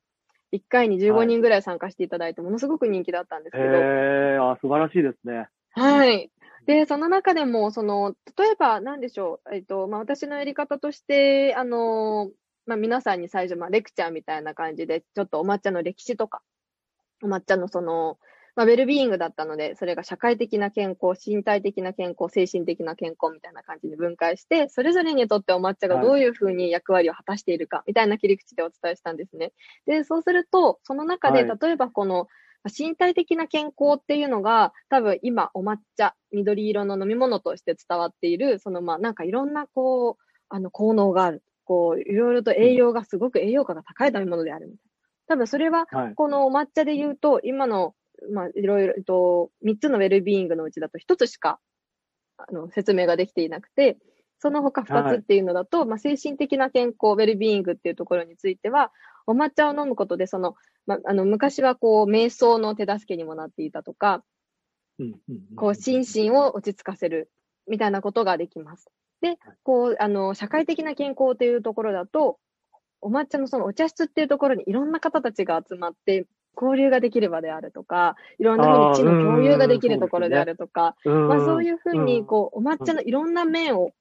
[0.51, 3.63] 1回に15人ぐらい参加していただいて、ものすごく人気だったんですけど。
[3.63, 5.47] へえ、あ、素晴らしいですね。
[5.71, 6.30] はい。
[6.65, 12.30] で、その中でも、その、例えば、なんでしょう、えっと、まあ、私のやり方として、あの、
[12.65, 16.41] まあ、皆さんに最初、まあ、レクチャーみたいな感じで、ちょっとお抹茶の歴史とか、
[17.24, 18.17] お抹茶のその、
[18.56, 29.54] まあ、ウェルビーイングだったので、それが社会的な健康、身体的な健康、精神的な健康みたいな感じに分解して、それぞれにとってお抹茶がどういうふうに役割を果たしているか、みたいな切り口でお伝えしたんですね。
[29.86, 32.28] で、そうすると、その中で、はい例えばこの、
[32.78, 41.41] 身体的な健康っていうのが、多分今お抹茶、緑色の飲み物として伝わっている、そのまあなんかいろんなこう、あの効能がある。
[41.71, 44.91] こう、いろいろと栄養がすごく栄養価が高い飲み物であるみたいな。
[45.27, 46.15] 多分それは、はい。
[46.15, 47.95] このお抹茶で言うと、今の、
[48.34, 51.62] まあいろいろと、3つのウェルビーイングのうちだと1つしか、
[52.36, 53.97] あの、説明ができていなくて、
[54.39, 58.91] その他2つっていうのだと、まあ精神的な健康、ウェルビーイングっていうところについては、
[59.25, 60.55] お抹茶を飲むことで、その、
[60.86, 64.25] まあ、あの、昔はこう、瞑想の手助けにもなっていたとか、
[65.55, 67.31] こう、心身を落ち着かせる、
[67.69, 68.91] みたいなことができます。
[69.21, 72.39] で、こう、あの、社会的な健康というところだと、
[73.01, 81.27] お抹茶のそのお茶室っていうところにいろんな方たちが集まって、交流ができる場であるとか、いろんなふうに知の共有ができるところであるとか、うん。
[81.27, 82.25] まあそういうふうに、ん。
[82.25, 83.91] こう、お抹茶のいろんな面を、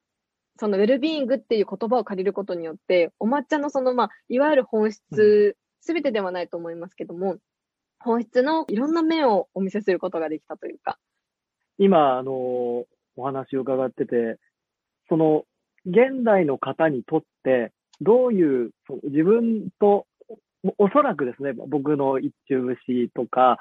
[0.58, 7.36] そのウェルビーイングっていう言葉を借りることによって、お抹茶のその、まあ、いわゆる本質、すべてではないと思いますけども、
[8.00, 10.98] 本質のいろんな面をお見せすることができたというか。
[11.78, 12.86] 今、あの、お
[13.18, 14.38] 話を伺ってて、
[15.10, 15.44] その、
[15.84, 20.06] 現代の方にとって、どういう、その自分と、
[20.78, 23.58] おそらくですね、僕の一中節とか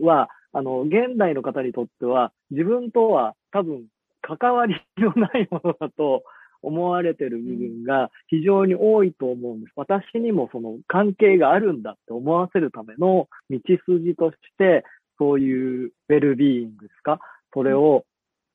[0.00, 3.84] は、あの、現代の方にとっては、自分とは多分
[4.22, 6.24] 関わりのないものだと
[6.62, 9.72] 思われてる部分が非常に多いと思うんです。
[9.76, 14.84] 私にもその関係があるんだって思わせるための道筋として、
[15.18, 17.20] そういうウェルビーイングですか？
[17.54, 18.04] それを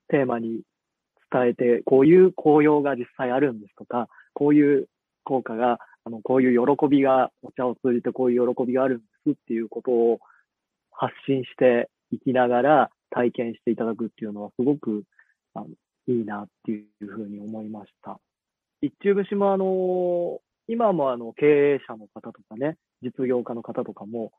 [0.09, 0.61] テーマに
[1.33, 4.87] 伝えて、こういう効用が実際あるんですとか、こういう
[5.23, 10.19] 効果が、あの、こういう喜びが、お茶を通じてこういう喜びがあるんですっていうことを
[10.91, 15.03] 発信していきながら体験していただくっていうのはすごく
[15.53, 15.67] あの
[16.07, 18.19] いいなっていうふうに思いました。
[18.81, 24.31] 一中節もあの、今もあの経営者の方とかね、実業家の方とかも、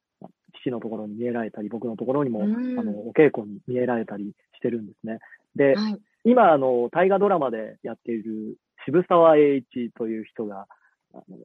[0.60, 5.18] 父のところに見えられたり、僕のところにも、うんあの、お稽古に見えられたりしてるんですね。
[5.56, 6.00] で、はい。
[6.24, 10.66] 今、あの、大河ドラマでやっている渋沢栄一という人が、
[11.12, 11.38] あの、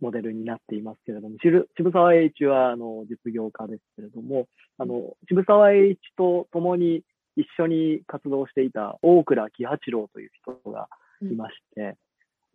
[0.00, 4.46] モデルになっていますけれども、渋渋沢栄一は、あの、実業家ですけれども、
[4.78, 7.02] あの、渋沢栄一と共に
[7.36, 10.88] 一緒に活動していた大倉喜八郎という人が
[11.22, 11.96] いまして、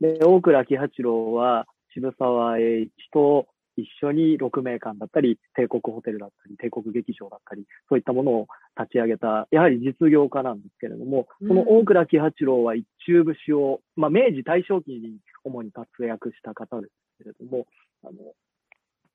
[0.01, 3.47] で、大倉喜八郎は渋沢栄一と
[3.81, 8.47] 一緒に六名館だったり、帝国ホテルだったり、帝国劇場だったり、そういったものを
[8.79, 17.65] 立ち上げた、やはり実業家なんですけれども、うんこの大倉喜八郎は一中節を、まあ、明治大正期に主に活躍した方ですけれども、
[18.03, 18.13] あの、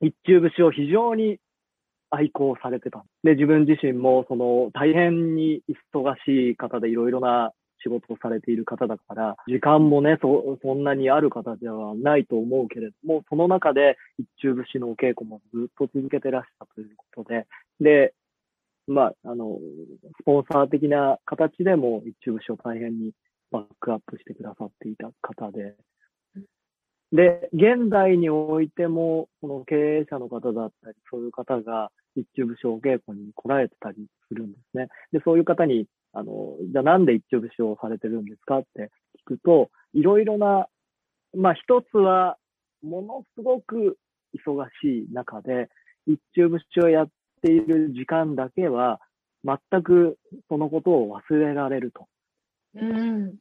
[0.00, 1.38] 一中節を非常に
[2.10, 3.04] 愛好されてた。
[3.22, 5.62] で、自分自身も、その、大変に
[5.94, 7.52] 忙しい方でいろいろな
[7.84, 17.46] 仕事をされている方だから、時間もね、そ、そんなにある方ではないと思うけれども、その中で一中節のお稽古もずっと続けてらしたということで、
[17.80, 18.14] で、
[18.86, 19.58] まあ、あの、
[20.20, 23.12] スポンサー的な形でも一中節を大変に
[23.50, 25.74] バックアップしてくださっていた方で、
[27.12, 34.88] で、現代においても、この経営者の方だったり、そういう方が一中節お稽古に来られてたりするんですね。
[35.12, 38.90] で、そういう方に、あの、じゃあなんで一中節をされてるんですかって
[39.28, 40.68] 聞くと、いろいろな、
[41.36, 42.38] まあ一つは、
[42.82, 43.98] ものすごく
[44.34, 45.68] 忙しい中で、
[46.06, 47.08] 一中節をやっ
[47.42, 49.00] ている時間だけは、
[49.44, 52.06] 全くそのことを忘れられると。
[52.74, 53.34] うん。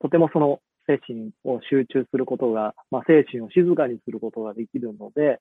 [0.00, 5.40] とてもその精神を集中することが、まあ、精神を静かにすることができるので、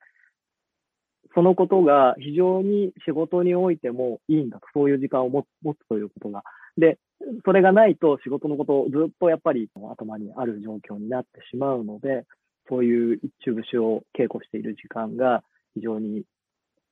[1.35, 6.43] そのことが非常に仕事においてもいいんだと、そういう時間を持持つということが。
[6.77, 6.97] で、
[7.45, 12.25] それがないと仕事のことをずっとやっぱり頭にある状況になってしまうので、
[12.69, 15.43] そういう一中節を稽古している時間が
[15.75, 16.23] 非常に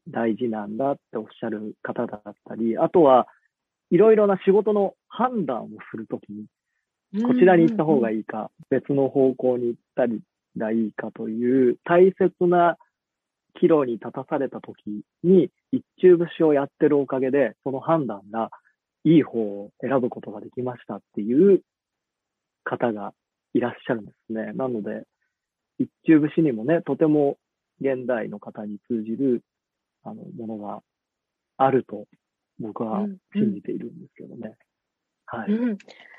[0.09, 3.27] 大事なんだっておっしゃる方だったり、あとは
[3.91, 6.45] いろいろな仕事の判断をするときに、
[7.23, 8.17] こちらに行った方がい。
[8.17, 10.21] いいか、別の方向に行ったり
[10.57, 12.77] がいいかという大切な
[13.59, 18.49] 岐路に立たされた時に、一中節をやってるおかげで、その判断が
[19.03, 21.61] いい方を選ぶことができましたっていう
[22.63, 23.13] 方が
[23.53, 24.53] いらっしゃるんですね。
[24.53, 25.03] なので、
[25.79, 27.37] 一中節にもね、とても
[27.81, 29.43] 現代の方に通じる、
[30.03, 30.81] あの、ものが
[31.57, 32.05] あると、
[32.59, 34.55] 僕は信じているんですけどね。
[35.25, 35.51] はい。
[35.51, 35.77] うん、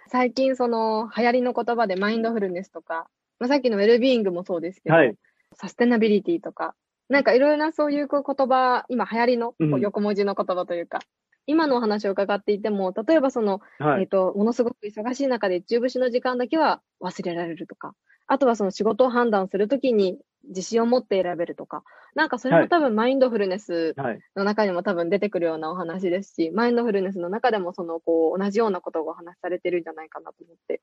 [0.08, 5.14] 最近、その、流行りの言葉でマインドフルネスとか、まあ、さっきのウェルビーイングもそうですけど、はい、
[5.54, 6.74] サステナビリティとか、
[7.08, 11.04] なんかいろいろなそういう言葉、今流行りの横文字の言葉というか、うん、
[11.46, 17.94] 今のお話を伺っていても、例えばその、はい、えっ、ー、と、ものすごく忙しい中で中節の時間だけは忘れられるとか、
[18.26, 21.82] あとはその仕事を判断するときに自信を持って選べるとか、
[22.14, 23.94] なんかそれも多分マインドフルネス
[24.36, 30.80] の中にも多分出てくるようなお話ですし、マインドフルネスの中でもそのこう同じようなことがお話しされてるんじゃないかなと思って。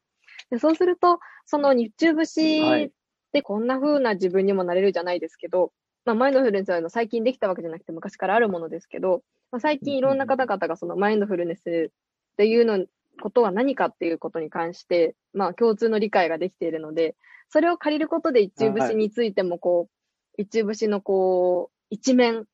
[0.52, 2.92] でそうすると、その日中節っ
[3.34, 5.72] てこんな風な自分にもなれるじゃないですけど、
[6.06, 12.86] まあ、マインドフルネスは最近できたわけじゃなくて昔からあるものですけど、まあ、最近いろんな方々がそのマインドフルネスっていうの
[13.22, 17.16] ことは何かっていうことに関して、まあ共通の理解ができているので、
[17.50, 19.90] それを借りることで一中節についてもこ
[20.38, 22.46] う、一中節のこう、一面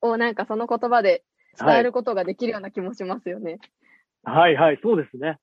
[0.00, 1.22] をなんかその言葉で
[1.58, 3.58] 伝えることができるような気もしますよね。
[4.24, 5.38] はい、はい、はい、そうですね。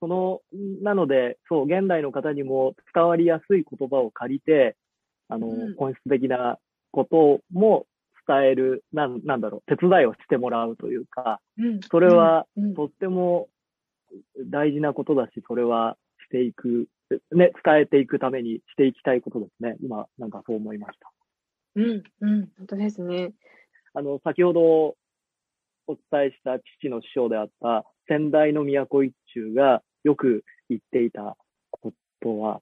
[0.00, 0.40] その、
[0.82, 4.76] なので、そう、現代の方にも伝わりやすい言葉を借りて、
[5.28, 6.58] あの、うん、本質的な
[6.94, 7.86] ことも
[8.26, 13.48] 伝える、なん、なんだろう、手伝いをしてもらうというか、うん、それは、とっても
[14.38, 16.86] 大事なことだし、それはしていく、
[17.32, 19.76] ね、伝えていくためにしていきたいことですね。
[19.82, 21.12] 今、なんかそう思いました。
[21.76, 23.32] うん、うん、本当ですね。
[23.92, 24.62] あの、先ほど
[25.86, 31.36] お伝えした父の師匠であった先代の都一中がよく言っていた
[31.70, 32.60] ことは、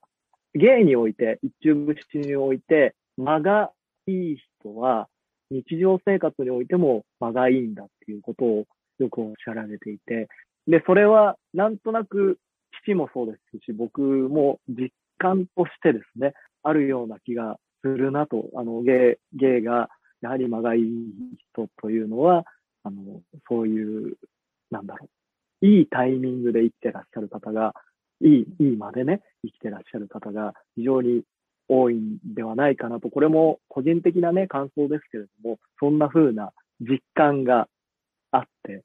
[0.55, 3.71] 芸において、一中節において、間が
[4.07, 5.07] いい人は、
[5.51, 8.65] 日常生活においても間がいいんだっていうことを
[8.99, 10.27] よくおっしゃられていて、
[10.67, 12.39] で、それはなんとなく
[12.83, 19.89] 父もそうですし、僕も実感としてですね、あるような気がするなと、あの、芸、芸が
[20.21, 20.83] やはり間がいい
[21.53, 22.45] 人というのは、
[22.83, 24.17] あの、そういう、
[24.71, 25.09] なんだろ
[25.61, 27.73] う、いいタイミングで生きてらっしゃる方が、
[28.21, 31.23] いい、いい間でね、生きてらっしゃる方が非常に
[31.67, 37.67] 多いんではないかなと、これも個人的なね、感想ですけれども、そんな風な実感が
[38.31, 38.83] あって、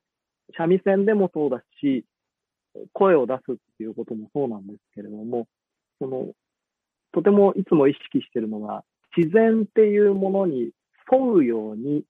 [0.56, 2.04] 三味線でもそうだし、
[2.92, 5.46] 声を出すっていうこともそうなんですけれども、
[5.98, 6.32] その、
[7.12, 8.84] とてもいつも意識しているのが、
[9.16, 10.70] 自然っていうものに
[11.10, 12.04] 沿うように、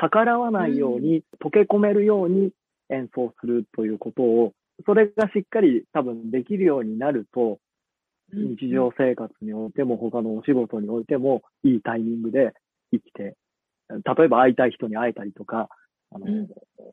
[0.00, 2.52] 逆らわないように、溶け込めるように
[2.90, 4.52] 演奏するということを、
[4.86, 7.58] それがしっかり多分できるようになると、
[8.32, 12.52] 日常生活においても他のお仕事においてもいいタイミングで
[12.92, 13.36] 生きて、
[13.88, 15.68] 例えば会いたい人に会えたりとか、
[16.14, 16.48] あの、うん、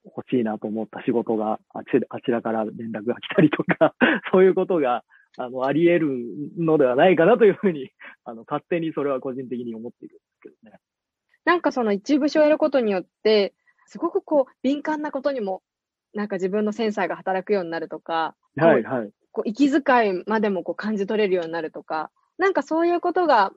[0.06, 3.96] 欲しいなと思った仕事があちあちらから連絡が来たりとか、
[4.32, 5.04] そういうことが、
[5.38, 6.26] あの、あり得る
[6.58, 7.92] のではないかなというふうに、
[8.26, 10.80] あの、勝手にそれは個人的に思っているんですけどね。
[11.46, 13.54] なんかその一部所をやることによって、
[13.86, 15.62] すごくこう、敏感なことにも、
[16.14, 19.12] なんか自分のセンサーが働くようになるとか、はいはい。
[19.32, 23.52] こう、息遣いまでもこう感じ取れるようになるとか、なんかそういうことが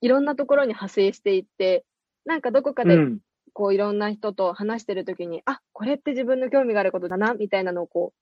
[0.00, 1.84] いろんなところに派生していって、
[2.24, 2.96] なんかどこかで
[3.52, 8.12] こういろんな人と話してるときに、あ、これって自分の興味があることだな、みたいなのをこ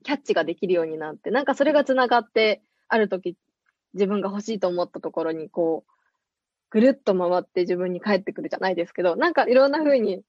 [0.00, 3.36] う、キャッチができるようになって、なんかそれが繋がって、あるとき、
[3.94, 5.92] 自分が欲しいと思ったところに、こう、
[6.70, 10.22] ぐるっと回って自分に返ってくるじゃないですけど、なんかいろんな風に、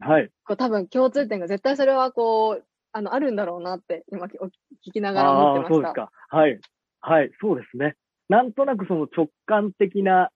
[0.00, 0.30] はい。
[0.44, 4.50] こう多分共通点が絶対それはこう、あの、あるんだろうなって、今聞
[4.92, 5.74] きながら思ってました。
[5.74, 6.10] そうですか。
[6.28, 6.60] はい。
[7.00, 7.96] はい、そうですね。
[8.28, 10.30] なんとなくその直感的な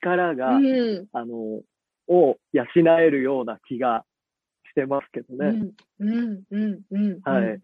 [0.00, 1.60] 力が、うん、あの、
[2.08, 4.04] を養えるような気が
[4.70, 5.72] してますけどね。
[5.98, 7.20] うん、うん、うん、うん。
[7.22, 7.60] はい。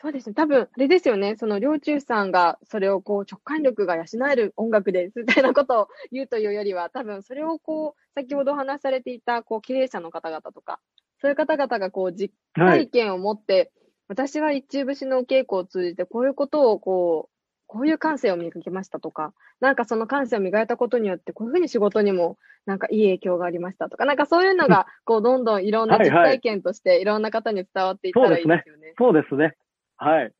[0.00, 0.34] そうですね。
[0.34, 1.36] 多分、あれですよね。
[1.36, 4.02] その、両中さんが、それをこう、直感力が養
[4.32, 10.80] える音楽です、みたいなことを言うというよりは、多分、それをこう、先ほどお話しされていた、こう、経営者の方々とか、
[11.22, 13.70] そういう方々がこう、実体験を持って、はい、
[14.08, 17.32] 私は一中節の稽古を通じて、こういうことをこう、
[17.68, 28.94] こういう感性を磨きましたとか、なんかその感性を磨いたことによって、こういうふうに仕事にもなんかいい影響がありましたとか、なんかそういうのが、こう、どんどんいろんな実体験として、いろんな方に伝わっていったらいいですよね。
[28.98, 29.56] そうですね。
[29.96, 30.32] はい。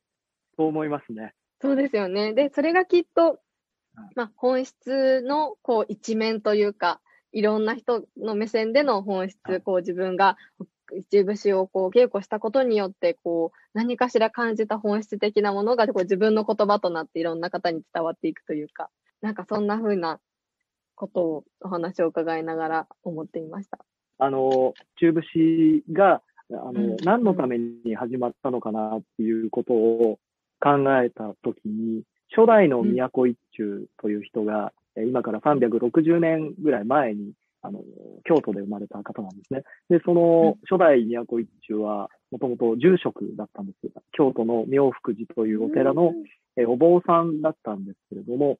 [0.57, 1.33] そう思いますね。
[1.61, 2.33] そうですよね。
[2.33, 3.39] で、それがきっと、
[4.15, 6.99] まあ、本質の、こう、一面というか、
[7.31, 10.37] いろんな人の目線での本質、こう、自分が
[10.97, 18.89] 一節をこう稽古したことによって、こう、何かしら感じた本質的なものがこう自分の言葉となっていろんな方に伝わっていくというか、
[19.21, 20.19] なんかそんな風な
[20.95, 23.79] ことをお話を伺いながら思っていました。
[24.19, 26.21] あの、中節が、
[26.51, 30.19] あの、うん、何のために始まったのかなっていうことを
[30.59, 32.03] 考えたときに、
[32.35, 37.81] 初代の都一中という人が、今から360年ぐらい前に、あの、
[38.23, 39.63] 京都で生まれた方なんですね。
[39.89, 43.91] で、その初代都一中は、もともと住職だったんです。
[44.13, 46.13] 京都の妙福寺というお寺の、
[46.55, 48.57] えお坊さんだったんですけれども、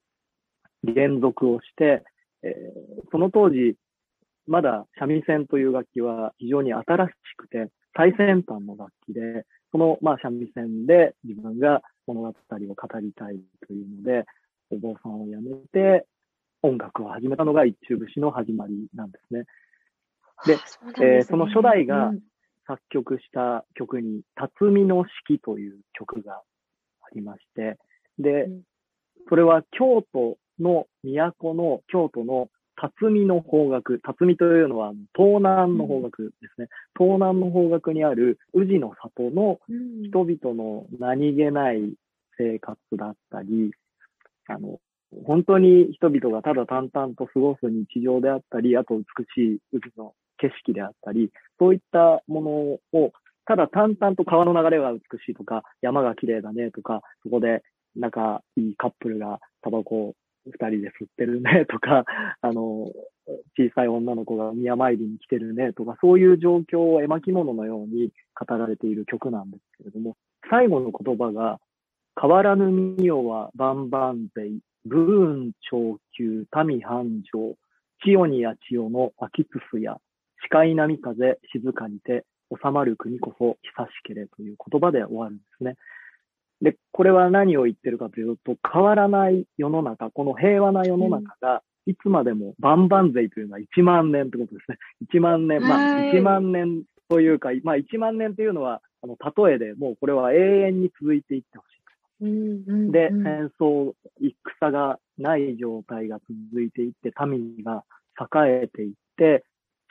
[0.83, 2.03] 連続をして、
[2.43, 3.75] えー、その当時、
[4.47, 14.25] まだ三味線という楽器は非常に新しくて最先端の楽器で、その、まあ、三味線で自分が物語を語りたいというので、
[14.71, 16.05] お坊さんを辞めて
[16.63, 19.43] 音楽を始めたのが一中節の始まりなんですね。
[20.45, 22.11] で、そねえー、その初代が
[22.65, 26.41] 作曲した曲に、辰巳の式という曲があ
[27.13, 27.77] りまして、
[28.17, 28.49] で、
[29.29, 36.67] それは京都の都の京都の辰巳の方角、辰巳というのは東南の方角ですね。
[36.99, 39.59] うん、東南の方角にある宇治の里の
[40.03, 41.93] 人々の何気ない
[42.37, 43.71] 生活だったり、
[44.47, 44.79] あの、
[45.25, 49.03] 本当に人々がただ淡々と過ごす日常であったり、あと美
[49.35, 53.11] しい宇治の景色であったり、そういったものを、
[53.45, 57.63] ただ淡々と川の流れが美しいとか、山が綺麗だねとか、そこで
[57.95, 60.13] 仲いいカップルがタバコを
[60.45, 62.05] 二人で吸ってるね とか、
[62.41, 62.91] あの、
[63.57, 70.17] 小さい女の子が宮参りに来てるねとか、そういう状況を絵巻物のように語られている曲なんですけれども、
[70.49, 71.59] 最後の言葉が、
[72.19, 77.55] 変わらぬみよは万々歳、武運長久、民繁盛、
[78.03, 79.97] 千代にや千代の秋津すや、
[80.43, 85.75] 視界波風静かにて、収まる国こそ久しけれという言葉で終わるんですね。
[86.61, 94.77] で、これは何を言ってるかというと、変わらない世の中、この平和な世の中が、いつまでも万々税というのは1万年ってことですね。
[95.13, 99.17] 1万年、まあ1万年というか、まあ1万年というのは、あの、
[99.47, 101.72] 例えでもうこれは永遠に続いていってほしい。
[102.91, 103.93] で、戦争、
[104.59, 106.19] 戦がない状態が
[106.51, 107.83] 続いていって、民が
[108.19, 109.43] 栄えていって、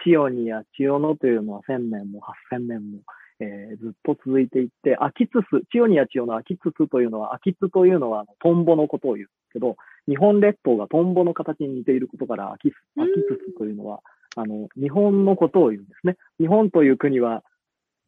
[0.03, 2.21] 千代にや千代のというのは1000年も
[2.53, 2.99] 8000年も、
[3.41, 9.77] えー、ずっと続いていって、秋津す、千代にや千代の秋津すというのは、秋津というのはトンボのことを言うんですけど、
[10.09, 14.01] 日本列島がトンボの形に似ていることから、秋津すというのは、
[14.37, 16.17] あの、日本のことを言うんですね。
[16.41, 17.45] 日本という国は、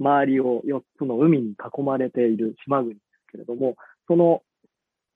[0.01, 3.77] 周りを4つの海に囲まれている島国ですけれども、
[4.09, 4.43] その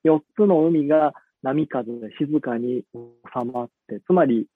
[0.04, 1.12] 4つの海が
[1.42, 4.46] 波風で静かに収まって、つまり、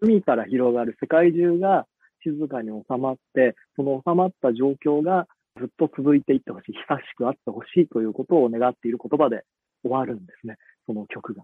[0.00, 1.86] 海から広がる世界中が
[2.22, 5.26] 静かに収まって、その収まった状況が
[5.58, 9.44] ずっと続いていってほしい、久しくあってほしいということを願っている言葉で
[9.82, 10.56] 終わるんですね、
[10.86, 11.42] その曲が。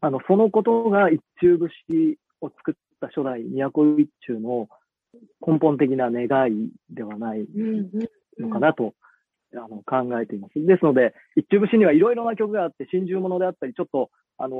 [0.00, 4.68] あの、そのことが一中節を作った初代都一中の
[5.46, 7.46] 根本的な願いではない
[8.38, 8.94] のかなと、
[9.56, 10.54] あの考えています。
[10.54, 14.56] ですので、一中節にはいろいろな曲があって、真珠物であったり、ちょっと、あの、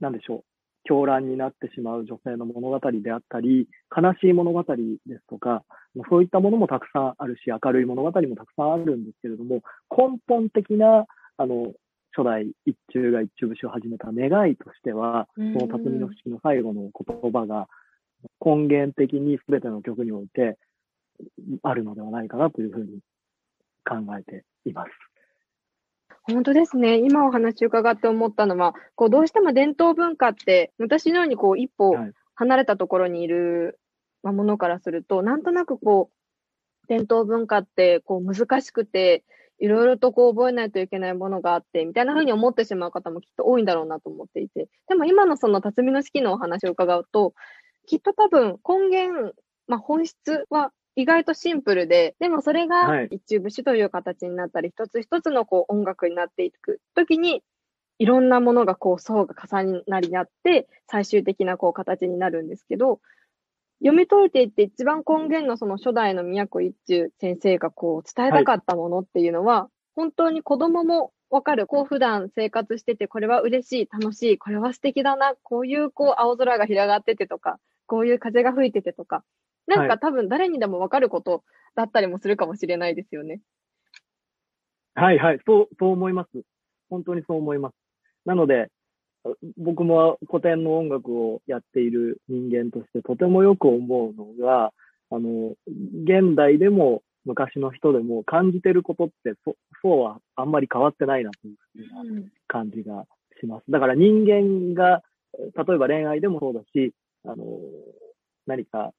[0.00, 0.44] なんでしょう、
[0.84, 5.64] 狂乱になってしまう女性の物語であったり、悲しい物語ですとか、
[6.08, 11.72] そういったものもたくさんあるし、明るい物語もたくさんあるんですけれども、根本的な、あの、
[12.12, 17.68] 初代一中が一中節を始めた願いとしては、その辰巳の式の最後の言葉が
[18.44, 20.58] 根源的に全ての曲において
[21.62, 22.98] あるのではないかなというふうに
[23.84, 24.90] 考えています。
[26.22, 26.98] 本当ですね。
[26.98, 31.96] 今お話伺って思ったのは、こう、どうしても伝統文化って、私のようにこう、一歩
[32.34, 33.78] 離れたところにいる、
[34.22, 39.24] まものからすると、なんとなくこう、伝統文化って、こう、難しくて、
[39.58, 44.68] いろいろとこう、覚えないといけないものがあって、みたいな風に思ってしまう方もきっと多いんだろうなと思っていて。
[44.88, 47.34] でも今のその辰巳の式のお話を伺うと、
[47.86, 49.34] きっと多分根源、
[49.66, 57.42] まあ、本質は意外とシンプルで、でもそれが一中節という形になったり、一つ一つのこう音楽になっていくときに、
[57.98, 63.00] いろんなものがこう層が重なりになって、最終的なこう形になるんですけど、
[63.80, 71.66] 読み解いていって一番根源のその初代の都一中先生がこう伝えたかったものっていうのは、はい、本当に子供もわかる。
[71.66, 79.24] こう普段生活してて、これは嬉しい、楽しい、これは素敵だな、こういうこう青空が広がっててとか、こういう風が吹いててとか、
[79.70, 81.44] なんか多分誰にでもわかること
[81.76, 83.40] だったりもするかもしれないですよね。
[84.94, 86.42] はいはい、そう、そう思います。
[86.90, 87.74] 本当にそう思います。
[88.26, 88.68] なので、
[89.56, 94.72] 僕も古典の音楽をやっている人間としてとてもよく思うのが、
[95.10, 95.54] あの、
[96.04, 103.06] 現代でも昔の人でも感じてることってそ、そうはあんまり変わってないなというふうな感じが
[103.40, 103.64] します。
[103.70, 105.02] だから人間が、
[105.38, 106.92] 例えば恋愛でもそうだし、
[107.24, 107.46] あの、
[108.46, 108.92] 何か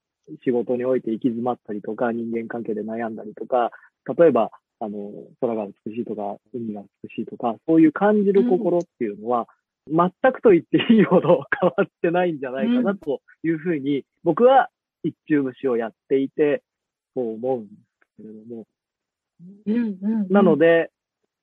[0.44, 3.72] 仕事において行き詰まったりとか、人間関係で悩んだりとか、
[4.18, 9.48] 例えば、あの、空が美しいとか、海が美しいとか、そういう感じる心っていうのは、
[9.88, 14.70] 全くと言っていいほど変わってないんじゃないかなというふうに、僕は
[15.04, 16.64] 一中節をやっていて、
[17.16, 18.66] そう思うんですけれども。
[19.68, 20.92] うんうんうんなので、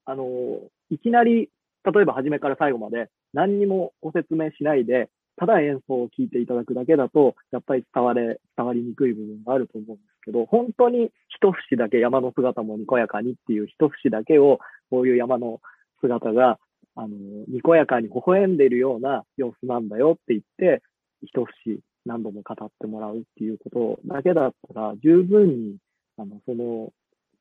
[0.04, 0.60] あの、
[0.90, 1.50] いきなり、
[1.84, 5.08] 例えば初めから最後まで何にもご説明しないで、
[5.38, 14.58] ただ演奏を聴いていただくだけだと、やっぱり伝われ、伝わりにくい部分があると思うんですけど、本当に一節だけ山の姿もにこやかにっていう一節だけを、
[14.90, 15.60] こういう山の
[16.00, 16.58] 姿が、
[16.96, 17.08] あの、
[17.46, 20.82] にこやかに微笑んでいるような様子なんだよって言って、
[21.22, 21.30] 一
[21.64, 25.76] 節何度も語ってもらうっていうことだけだったら、十分に、
[26.16, 26.92] あの、その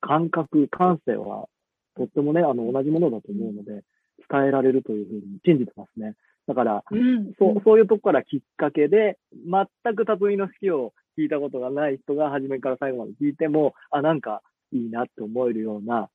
[0.01, 1.47] 感覚、感性は、
[1.95, 3.83] とってもね、あの、同じものだと思うので、
[4.29, 6.15] 伝えられるというふうに信じてますね。
[6.47, 7.33] だから、うん。
[7.37, 14.41] そう、そういうとこからきっかけで、全く辰巳の式を聞いたことがない人が初めから最後まで聞いても、あ、なんか
[14.71, 16.09] いいなって思えるような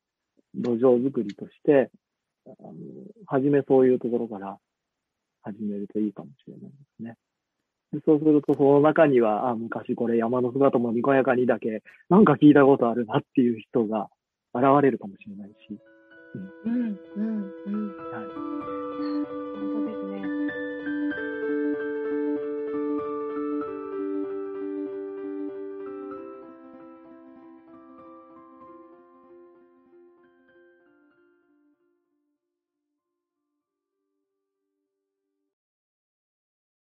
[0.54, 1.90] 土壌作りとして、
[2.46, 2.72] あの、
[3.26, 4.58] 初めそういうところから
[5.42, 7.16] 始めるといいかもしれないですね。
[7.92, 14.08] でそうすると、その中には、あ、昔これ山の姿もにこやかにだけ、なんか聞いたことあるなっていう人が
[14.54, 15.78] 現れるかもしれないし、
[16.64, 16.72] うん。
[16.72, 18.61] うんうん